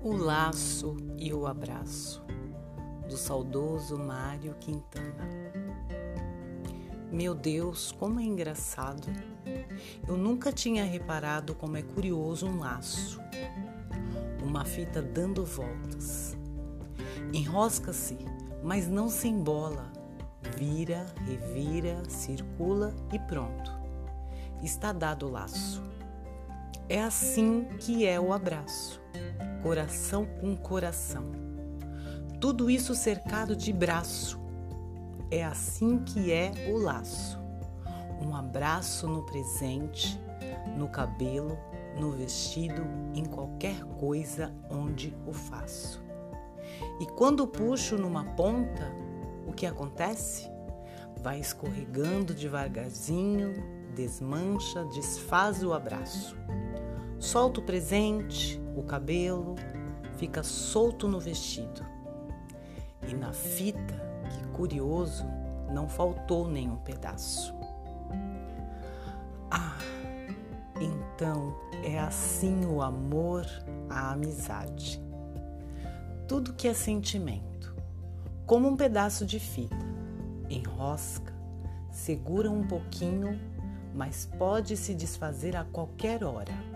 O 0.00 0.16
laço 0.16 0.96
e 1.18 1.34
o 1.34 1.44
abraço 1.44 2.24
do 3.08 3.16
saudoso 3.16 3.98
Mário 3.98 4.54
Quintana. 4.60 5.28
Meu 7.10 7.34
Deus, 7.34 7.90
como 7.90 8.20
é 8.20 8.22
engraçado! 8.22 9.08
Eu 10.06 10.16
nunca 10.16 10.52
tinha 10.52 10.84
reparado 10.84 11.52
como 11.52 11.76
é 11.76 11.82
curioso 11.82 12.46
um 12.46 12.60
laço, 12.60 13.20
uma 14.40 14.64
fita 14.64 15.02
dando 15.02 15.44
voltas. 15.44 16.36
Enrosca-se, 17.32 18.18
mas 18.62 18.86
não 18.86 19.08
se 19.08 19.26
embola. 19.26 19.92
Vira, 20.56 21.06
revira, 21.26 22.08
circula 22.08 22.94
e 23.12 23.18
pronto. 23.18 23.72
Está 24.62 24.92
dado 24.92 25.26
o 25.26 25.30
laço. 25.30 25.82
É 26.88 27.02
assim 27.02 27.64
que 27.80 28.06
é 28.06 28.18
o 28.18 28.32
abraço 28.32 29.02
coração 29.62 30.26
com 30.40 30.56
coração. 30.56 31.24
Tudo 32.40 32.70
isso 32.70 32.94
cercado 32.94 33.56
de 33.56 33.72
braço. 33.72 34.40
É 35.30 35.44
assim 35.44 35.98
que 35.98 36.32
é 36.32 36.52
o 36.72 36.78
laço. 36.78 37.38
Um 38.20 38.34
abraço 38.34 39.06
no 39.06 39.22
presente, 39.24 40.18
no 40.76 40.88
cabelo, 40.88 41.58
no 41.98 42.12
vestido, 42.12 42.82
em 43.14 43.24
qualquer 43.24 43.84
coisa 43.98 44.54
onde 44.70 45.14
o 45.26 45.32
faço. 45.32 46.02
E 47.00 47.06
quando 47.06 47.46
puxo 47.46 47.96
numa 47.96 48.24
ponta, 48.24 48.92
o 49.46 49.52
que 49.52 49.66
acontece? 49.66 50.48
Vai 51.20 51.40
escorregando 51.40 52.32
devagarzinho, 52.32 53.54
desmancha, 53.94 54.84
desfaz 54.86 55.62
o 55.64 55.72
abraço. 55.72 56.36
Solta 57.18 57.60
o 57.60 57.64
presente, 57.64 58.60
o 58.78 58.82
cabelo, 58.82 59.56
fica 60.16 60.42
solto 60.42 61.08
no 61.08 61.20
vestido. 61.20 61.84
E 63.06 63.14
na 63.14 63.32
fita, 63.32 63.94
que 64.30 64.46
curioso, 64.48 65.24
não 65.72 65.88
faltou 65.88 66.48
nenhum 66.48 66.76
pedaço. 66.76 67.54
Ah, 69.50 69.78
então 70.80 71.56
é 71.84 71.98
assim 71.98 72.64
o 72.66 72.82
amor, 72.82 73.46
a 73.88 74.12
amizade. 74.12 75.02
Tudo 76.26 76.52
que 76.52 76.68
é 76.68 76.74
sentimento, 76.74 77.74
como 78.44 78.68
um 78.68 78.76
pedaço 78.76 79.24
de 79.24 79.40
fita, 79.40 79.76
enrosca, 80.50 81.32
segura 81.90 82.50
um 82.50 82.66
pouquinho, 82.66 83.40
mas 83.94 84.26
pode 84.38 84.76
se 84.76 84.94
desfazer 84.94 85.56
a 85.56 85.64
qualquer 85.64 86.22
hora 86.22 86.68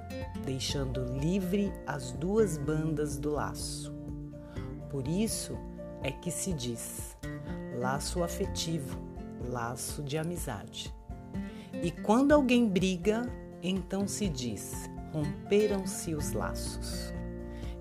deixando 0.45 1.05
livre 1.19 1.73
as 1.87 2.13
duas 2.13 2.59
bandas 2.59 3.17
do 3.17 3.31
laço. 3.31 3.95
Por 4.91 5.07
isso 5.07 5.57
é 6.03 6.11
que 6.11 6.31
se 6.31 6.53
diz 6.53 7.17
laço 7.79 8.23
afetivo, 8.23 8.99
laço 9.49 10.03
de 10.03 10.19
amizade. 10.19 10.95
E 11.83 11.91
quando 11.91 12.33
alguém 12.33 12.69
briga, 12.69 13.29
então 13.63 14.07
se 14.07 14.29
diz 14.29 14.91
romperam-se 15.13 16.15
os 16.15 16.33
laços. 16.33 17.13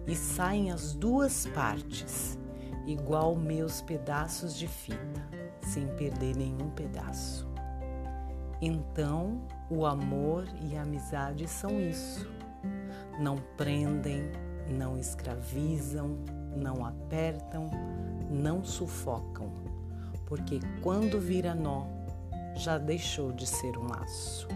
E 0.08 0.16
saem 0.16 0.72
as 0.72 0.94
duas 0.94 1.46
partes, 1.48 2.38
igual 2.86 3.36
meus 3.36 3.82
pedaços 3.82 4.58
de 4.58 4.68
fita, 4.68 5.28
sem 5.62 5.88
perder 5.96 6.36
nenhum 6.36 6.70
pedaço. 6.72 7.51
Então, 8.62 9.42
o 9.70 9.86
amor 9.86 10.46
e 10.62 10.78
a 10.78 10.84
amizade 10.84 11.48
são 11.48 11.82
isso 11.82 12.30
não 13.20 13.38
prendem, 13.58 14.32
não 14.68 14.98
escravizam, 14.98 16.18
não 16.56 16.86
apertam, 16.86 17.70
não 18.30 18.64
sufocam, 18.64 19.52
porque 20.26 20.60
quando 20.82 21.20
vira 21.20 21.54
nó, 21.54 21.86
já 22.56 22.78
deixou 22.78 23.32
de 23.32 23.48
ser 23.48 23.78
um 23.78 23.88
laço. 23.88 24.48